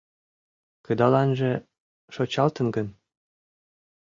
Кыдаланже 0.85 1.51
шочалтын 2.13 2.67
гын 2.75 2.87